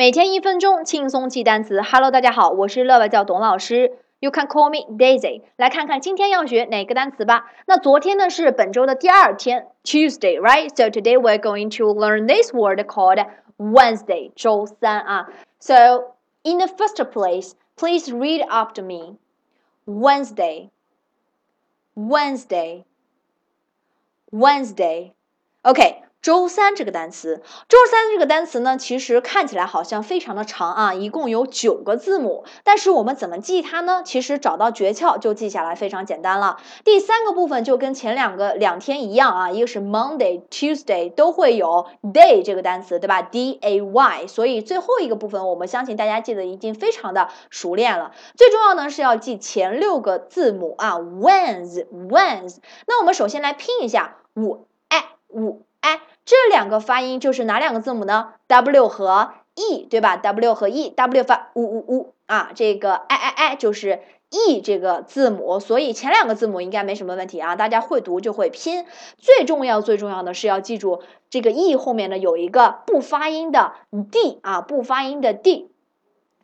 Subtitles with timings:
[0.00, 1.82] 每天一分钟，轻松记单词。
[1.82, 3.98] Hello，大家好，我是乐外教董老师。
[4.20, 5.42] You can call me Daisy。
[5.56, 7.52] 来看看今天要学哪个单词吧。
[7.66, 13.22] 那昨天呢是本周的第二天，Tuesday，right？So today we're going to learn this word called
[13.58, 15.28] Wednesday，周三啊。
[15.58, 16.14] So
[16.44, 19.18] in the first place, please read after me.
[19.84, 20.70] Wednesday,
[21.94, 22.84] Wednesday,
[24.30, 25.12] Wednesday.
[25.62, 26.03] OK。
[26.25, 32.45] 周三这个单词，周三这个单词呢，其实看起来好像非常的长啊，一共有九个字母。
[32.63, 34.01] 但是我们怎么记它呢？
[34.03, 36.57] 其实找到诀窍就记下来非常简单了。
[36.83, 44.25] 第三个部分就跟前两个两天一样啊，一个是 Monday、Tuesday 都会有 day 这个单词，对吧？D A Y。
[44.25, 48.13] 所以最后一个部分，我们相信大家记得已经非常的熟练了。
[48.35, 51.85] 最重要呢是要记前六个字母啊，Wednesday。
[52.87, 55.61] 那我们首先来拼一下五 a 五。
[56.25, 68.85] 这两个发音就是哪两个字母呢？W 和 E，对吧？W 和 E，W 发呜呜呜啊，这个 I I I 就是 E 这个字母，所以前两个字母应该没什么问题啊，大家会读就会拼。
[69.17, 73.73] 最重要最重要的是要记住这个 E 后面呢有一个不发音的
[74.11, 75.69] D 啊，不发音的 D。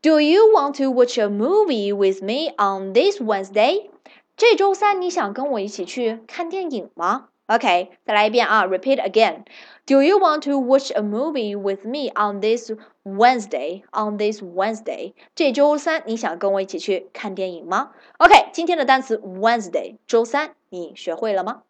[0.00, 3.90] Do you want to watch a movie with me on this Wednesday？
[4.36, 7.28] 这周三你想跟我一起去看电影吗？
[7.46, 12.72] OK，再来一遍啊，repeat again。Do you want to watch a movie with me on this
[13.04, 13.82] Wednesday?
[13.90, 17.90] On this Wednesday，这周三你想跟我一起去看电影吗？
[18.18, 21.62] OK，今天的单词 Wednesday，周三，你学会了吗？